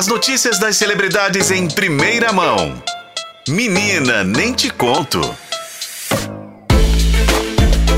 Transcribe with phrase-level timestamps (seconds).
[0.00, 2.82] As notícias das celebridades em primeira mão.
[3.46, 5.20] Menina, nem te conto.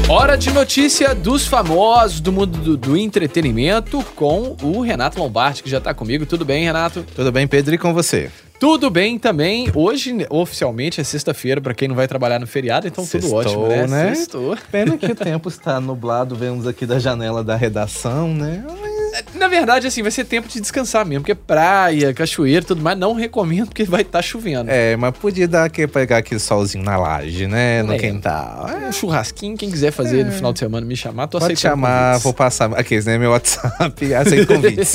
[0.09, 5.71] Hora de notícia dos famosos do mundo do, do entretenimento com o Renato Lombardi, que
[5.71, 6.27] já tá comigo.
[6.27, 7.07] Tudo bem, Renato?
[7.15, 8.33] Tudo bem, Pedro, e com você?
[8.59, 9.71] Tudo bem também.
[9.73, 13.69] Hoje, oficialmente, é sexta-feira, para quem não vai trabalhar no feriado, então Sextou, tudo ótimo,
[13.69, 13.87] né?
[13.87, 14.15] né?
[14.17, 14.59] Sextou.
[14.73, 18.65] Pena que o tempo está nublado, vemos aqui da janela da redação, né?
[19.35, 22.97] Na verdade, assim, vai ser tempo de descansar mesmo, porque praia, cachoeira e tudo mais,
[22.99, 24.71] não recomendo, porque vai estar chovendo.
[24.71, 27.83] É, mas podia dar aqui, pegar aquele solzinho na laje, né?
[27.83, 27.99] No É.
[27.99, 28.69] quintal.
[28.69, 31.75] É, Um churrasquinho, quem quiser fazer no final de semana me chamar, tô pode aceitando
[31.75, 32.23] chamar, convites.
[32.25, 32.73] vou passar.
[32.75, 33.19] Aqui, né?
[33.19, 34.95] Meu WhatsApp, aceito convites.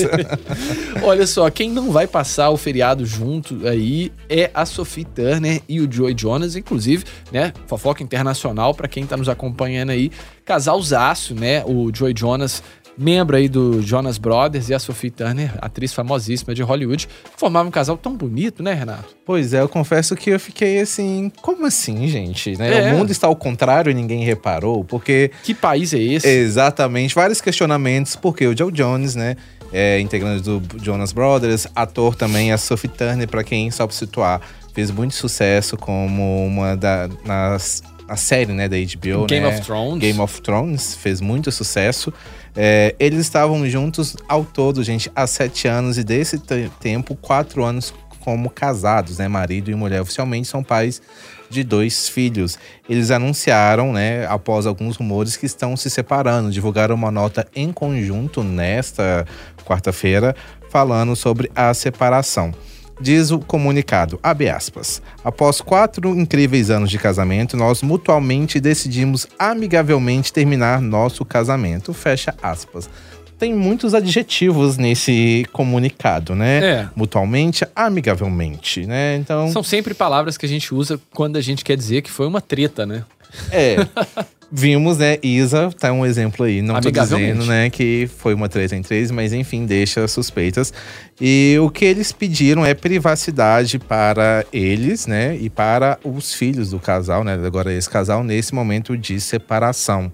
[1.03, 5.79] Olha só, quem não vai passar o feriado junto aí é a Sophie Turner e
[5.79, 7.53] o Joey Jonas, inclusive, né?
[7.67, 10.11] Fofoca internacional para quem tá nos acompanhando aí.
[10.45, 11.63] Casalzaço, né?
[11.65, 12.63] O Joey Jonas,
[12.97, 17.71] membro aí do Jonas Brothers, e a Sophie Turner, atriz famosíssima de Hollywood, formavam um
[17.71, 19.15] casal tão bonito, né, Renato?
[19.25, 22.57] pois é, eu confesso que eu fiquei assim, como assim, gente?
[22.57, 22.89] Né?
[22.89, 22.93] É.
[22.93, 26.27] O mundo está ao contrário e ninguém reparou, porque Que país é esse?
[26.27, 29.35] Exatamente, vários questionamentos, porque o Joe Jones, né,
[29.71, 34.41] é integrante do Jonas Brothers, ator também, a Sophie Turner, pra quem só pra situar,
[34.73, 39.55] fez muito sucesso como uma da nas a série, né, da HBO, Game né?
[39.55, 39.99] of Thrones.
[39.99, 42.13] Game of Thrones fez muito sucesso.
[42.55, 47.63] É, eles estavam juntos ao todo, gente, há sete anos e desse te- tempo, quatro
[47.63, 49.27] anos como casados, né?
[49.27, 51.01] Marido e mulher oficialmente são pais
[51.49, 52.57] de dois filhos.
[52.89, 56.51] Eles anunciaram, né, após alguns rumores, que estão se separando.
[56.51, 59.25] Divulgaram uma nota em conjunto nesta
[59.65, 60.35] quarta-feira
[60.69, 62.53] falando sobre a separação.
[62.99, 65.01] Diz o comunicado, abre aspas.
[65.23, 71.93] Após quatro incríveis anos de casamento, nós mutualmente decidimos amigavelmente terminar nosso casamento.
[71.93, 72.89] Fecha aspas.
[73.37, 76.57] Tem muitos adjetivos nesse comunicado, né?
[76.57, 76.89] É.
[76.95, 79.15] Mutualmente, amigavelmente, né?
[79.17, 82.25] Então, São sempre palavras que a gente usa quando a gente quer dizer que foi
[82.25, 83.03] uma treta, né?
[83.51, 83.75] é.
[84.49, 85.17] Vimos, né?
[85.21, 86.61] Isa tá um exemplo aí.
[86.61, 90.73] Não tô dizendo, né, que foi uma treta em três, mas enfim, deixa suspeitas.
[91.19, 95.35] E o que eles pediram é privacidade para eles, né?
[95.35, 97.33] E para os filhos do casal, né?
[97.45, 100.11] Agora, esse casal, nesse momento de separação.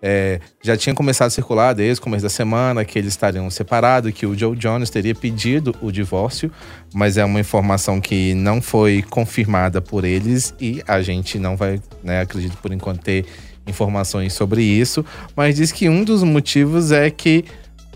[0.00, 4.12] É, já tinha começado a circular desde o começo da semana que eles estariam separados,
[4.12, 6.52] que o Joe Jonas teria pedido o divórcio,
[6.94, 11.80] mas é uma informação que não foi confirmada por eles e a gente não vai,
[12.04, 13.26] né, acredito por enquanto, ter
[13.68, 15.04] informações sobre isso.
[15.36, 17.44] Mas diz que um dos motivos é que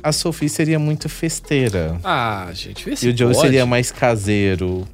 [0.02, 3.40] a Sophie seria muito festeira Ah, gente, vê se e o Joe pode.
[3.40, 4.86] seria mais caseiro.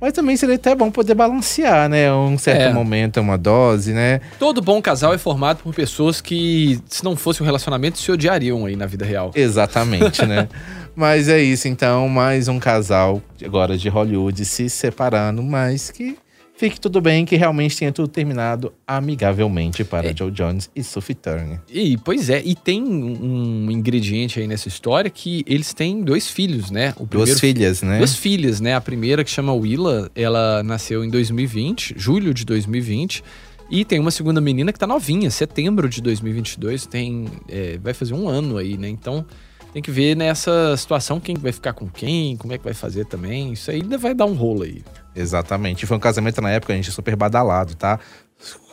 [0.00, 2.12] Mas também seria até bom poder balancear, né?
[2.12, 2.72] Um certo É.
[2.72, 4.20] momento, uma dose, né?
[4.36, 8.66] Todo bom casal é formado por pessoas que, se não fosse um relacionamento, se odiariam
[8.66, 9.30] aí na vida real.
[9.32, 10.48] Exatamente, né?
[10.96, 16.18] Mas é isso, então, mais um casal agora de Hollywood se separando, mas que
[16.62, 20.16] fique tudo bem, que realmente tenha tudo terminado amigavelmente para É.
[20.16, 21.60] Joe Jones e Sophie Turner.
[21.68, 26.70] E, pois é, e tem um ingrediente aí nessa história que eles têm dois filhos,
[26.70, 26.94] né?
[27.00, 27.98] O Duas filhas, né?
[27.98, 28.76] Duas filhas, né?
[28.76, 33.24] A primeira, que chama Willa, ela nasceu em 2020, julho de 2020.
[33.68, 36.86] E tem uma segunda menina que tá novinha, setembro de 2022.
[36.86, 38.88] Tem, é, vai fazer um ano aí, né?
[38.88, 39.26] Então
[39.72, 43.06] tem que ver nessa situação quem vai ficar com quem, como é que vai fazer
[43.06, 43.52] também.
[43.52, 44.82] Isso aí ainda vai dar um rolo aí.
[45.14, 45.86] Exatamente.
[45.86, 47.98] Foi um casamento na época, a gente super badalado, tá?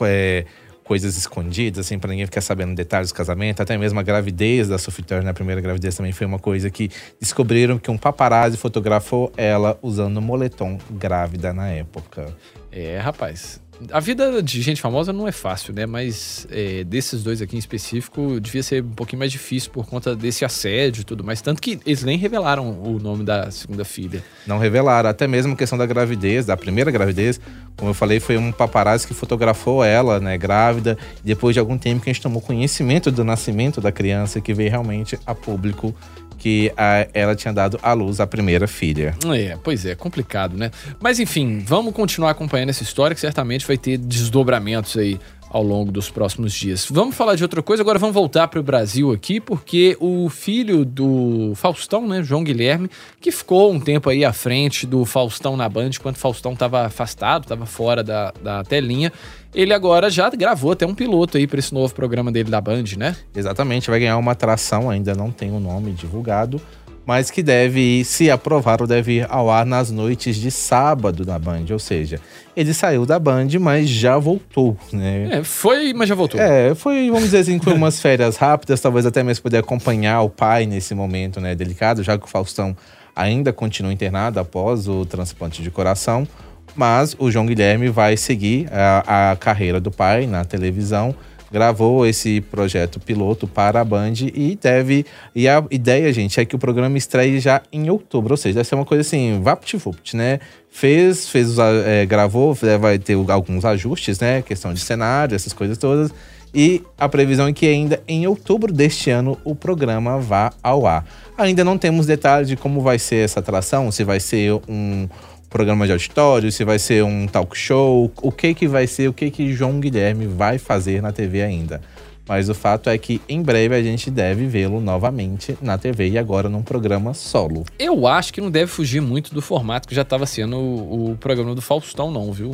[0.01, 0.45] É,
[0.83, 3.61] coisas escondidas, assim, pra ninguém ficar sabendo detalhes do casamento.
[3.61, 6.89] Até mesmo a gravidez da Sophie Turner, a primeira gravidez também foi uma coisa que
[7.19, 12.35] descobriram que um paparazzi fotografou ela usando moletom grávida na época.
[12.71, 13.61] É, rapaz.
[13.91, 15.85] A vida de gente famosa não é fácil, né?
[15.85, 20.15] Mas é, desses dois aqui em específico, devia ser um pouquinho mais difícil por conta
[20.15, 21.41] desse assédio e tudo mais.
[21.41, 24.23] Tanto que eles nem revelaram o nome da segunda filha.
[24.45, 25.09] Não revelaram.
[25.09, 27.39] Até mesmo a questão da gravidez, da primeira gravidez,
[27.77, 30.97] como eu falei, foi um paparazzi que fotografou ela, né, grávida.
[31.23, 34.69] Depois de algum tempo que a gente tomou conhecimento do nascimento da criança, que veio
[34.69, 35.95] realmente a público
[36.39, 39.13] que a- ela tinha dado à luz a primeira filha.
[39.35, 40.71] É, pois é, complicado, né?
[40.99, 45.19] Mas enfim, vamos continuar acompanhando essa história que certamente vai ter desdobramentos aí
[45.49, 46.87] ao longo dos próximos dias.
[46.89, 50.85] Vamos falar de outra coisa, agora vamos voltar para o Brasil aqui, porque o filho
[50.85, 55.67] do Faustão, né, João Guilherme, que ficou um tempo aí à frente do Faustão na
[55.67, 59.11] Band, enquanto Faustão estava afastado, estava fora da, da telinha,
[59.53, 62.83] ele agora já gravou até um piloto aí para esse novo programa dele da Band,
[62.97, 63.15] né?
[63.35, 66.61] Exatamente, vai ganhar uma atração, ainda não tem o nome divulgado,
[67.09, 71.65] mas que deve, se aprovado, deve ir ao ar nas noites de sábado da Band.
[71.71, 72.21] Ou seja,
[72.55, 75.27] ele saiu da Band, mas já voltou, né?
[75.31, 76.39] É, foi, mas já voltou.
[76.39, 80.29] É, foi, vamos dizer assim, foi umas férias rápidas, talvez até mesmo poder acompanhar o
[80.29, 82.77] pai nesse momento, né, delicado, já que o Faustão
[83.15, 86.27] ainda continua internado após o transplante de coração,
[86.75, 91.15] mas o João Guilherme vai seguir a, a carreira do pai na televisão
[91.51, 95.05] gravou esse projeto piloto para a Band e deve.
[95.35, 98.67] E a ideia, gente, é que o programa estreie já em outubro, ou seja, deve
[98.67, 99.77] ser uma coisa assim, vapt
[100.13, 100.39] né?
[100.69, 104.41] Fez, fez é, gravou, vai ter alguns ajustes, né?
[104.41, 106.11] Questão de cenário, essas coisas todas.
[106.53, 111.05] E a previsão é que ainda em outubro deste ano o programa vá ao ar.
[111.37, 115.07] Ainda não temos detalhes de como vai ser essa atração, se vai ser um,
[115.49, 119.13] programa de auditório, se vai ser um talk show, o que que vai ser, o
[119.13, 121.81] que que João Guilherme vai fazer na TV ainda.
[122.27, 126.17] Mas o fato é que em breve a gente deve vê-lo novamente na TV e
[126.17, 127.65] agora num programa solo.
[127.79, 131.17] Eu acho que não deve fugir muito do formato que já estava sendo o, o
[131.17, 132.51] programa do Faustão, não, viu?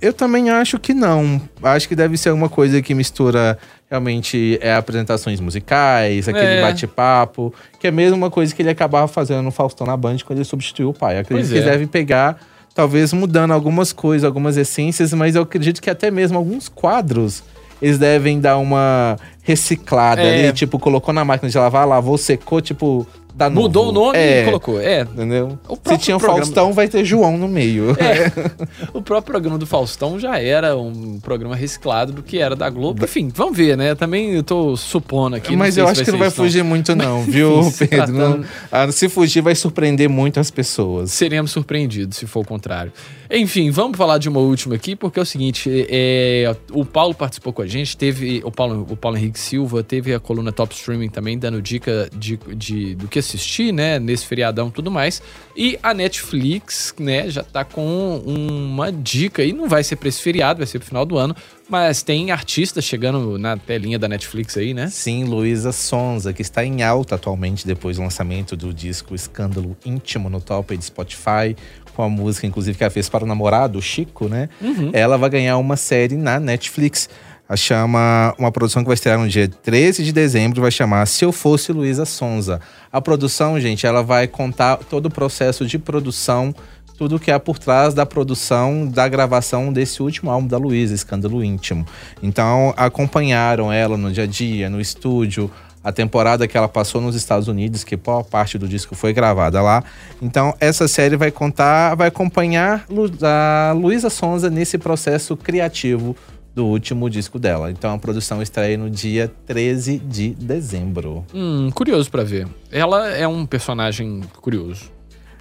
[0.00, 1.40] Eu também acho que não.
[1.62, 3.58] Acho que deve ser alguma coisa que mistura
[3.90, 6.62] realmente é, apresentações musicais, aquele é.
[6.62, 10.38] bate-papo, que é a mesma coisa que ele acabava fazendo no Faustão na Band quando
[10.38, 11.18] ele substituiu o pai.
[11.18, 11.70] acredito pois que é.
[11.70, 12.38] deve pegar,
[12.74, 17.42] talvez mudando algumas coisas, algumas essências, mas eu acredito que até mesmo alguns quadros
[17.80, 20.46] eles devem dar uma reciclada é.
[20.48, 24.42] ali, tipo, colocou na máquina de lavar, lavou, secou, tipo, Dá Mudou o nome é,
[24.42, 24.80] e colocou.
[24.80, 25.02] É.
[25.02, 25.58] Entendeu?
[25.84, 26.44] Se tinha o programa...
[26.44, 27.90] Faustão, vai ter João no meio.
[27.92, 28.32] É.
[28.92, 33.04] o próprio programa do Faustão já era um programa reciclado do que era da Globo.
[33.04, 33.94] Enfim, vamos ver, né?
[33.94, 35.56] Também eu tô supondo aqui.
[35.56, 37.70] Mas eu acho que não vai fugir muito, não, viu, Pedro?
[37.70, 38.18] Se, tratando...
[38.18, 41.12] não, ah, se fugir, vai surpreender muito as pessoas.
[41.12, 42.92] Seremos surpreendidos, se for o contrário.
[43.30, 47.52] Enfim, vamos falar de uma última aqui, porque é o seguinte: é, o Paulo participou
[47.52, 48.40] com a gente, teve.
[48.42, 52.38] O Paulo, o Paulo Henrique Silva teve a coluna Top Streaming também, dando dica de,
[52.56, 55.22] de, do que assistir, né, nesse feriadão e tudo mais.
[55.56, 60.22] E a Netflix, né, já tá com uma dica aí, não vai ser pra esse
[60.22, 61.34] feriado, vai ser pro final do ano,
[61.68, 64.88] mas tem artistas chegando na telinha da Netflix aí, né?
[64.88, 70.30] Sim, Luísa Sonza, que está em alta atualmente depois do lançamento do disco Escândalo Íntimo
[70.30, 71.54] no top de Spotify,
[71.98, 74.48] com a música, inclusive, que ela fez para o namorado, o Chico, né?
[74.60, 74.90] Uhum.
[74.92, 77.10] Ela vai ganhar uma série na Netflix.
[77.48, 81.24] A chama uma produção que vai estrear no dia 13 de dezembro, vai chamar Se
[81.24, 82.60] Eu Fosse Luísa Sonza.
[82.92, 86.54] A produção, gente, ela vai contar todo o processo de produção,
[86.98, 91.42] tudo que há por trás da produção, da gravação desse último álbum da Luísa, Escândalo
[91.42, 91.86] Íntimo.
[92.22, 95.50] Então, acompanharam ela no dia a dia, no estúdio,
[95.82, 99.62] a temporada que ela passou nos Estados Unidos, que boa parte do disco foi gravada
[99.62, 99.82] lá.
[100.20, 102.84] Então, essa série vai contar, vai acompanhar
[103.22, 106.14] a Luísa Sonza nesse processo criativo
[106.54, 107.70] do último disco dela.
[107.70, 111.24] Então a produção estreia no dia 13 de dezembro.
[111.32, 112.48] Hum, curioso para ver.
[112.70, 114.90] Ela é um personagem curioso.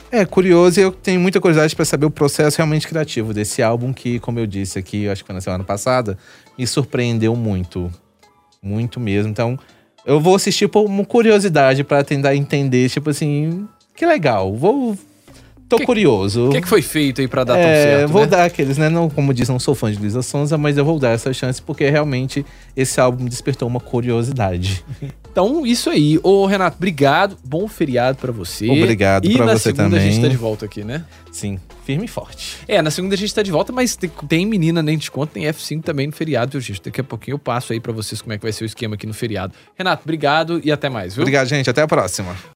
[0.10, 3.92] É, curioso e eu tenho muita curiosidade para saber o processo realmente criativo desse álbum
[3.92, 6.18] que, como eu disse aqui, acho que foi na semana passada,
[6.58, 7.92] me surpreendeu muito.
[8.62, 9.30] Muito mesmo.
[9.30, 9.60] Então,
[10.06, 14.56] eu vou assistir por uma curiosidade para tentar entender, tipo assim, que legal.
[14.56, 14.98] Vou
[15.68, 16.48] Tô que, curioso.
[16.48, 18.12] O que, que, foi feito aí pra dar é, tão certo?
[18.12, 18.28] Vou né?
[18.28, 18.90] dar aqueles, né?
[18.90, 21.62] Não, como diz, não sou fã de Luísa Sonza, mas eu vou dar essa chance
[21.62, 24.84] porque realmente esse álbum despertou uma curiosidade.
[25.38, 26.20] Então, isso aí.
[26.24, 27.38] Ô, Renato, obrigado.
[27.46, 28.68] Bom feriado para você.
[28.72, 29.92] Obrigado para você também.
[29.92, 31.06] E na segunda a gente tá de volta aqui, né?
[31.32, 32.58] Sim, firme e forte.
[32.68, 35.34] É, na segunda a gente tá de volta, mas tem, tem menina nem de conta,
[35.34, 36.82] tem F5 também no feriado, viu, gente?
[36.82, 38.96] Daqui a pouquinho eu passo aí para vocês como é que vai ser o esquema
[38.96, 39.54] aqui no feriado.
[39.76, 41.22] Renato, obrigado e até mais, viu?
[41.22, 41.70] Obrigado, gente.
[41.70, 42.36] Até a próxima.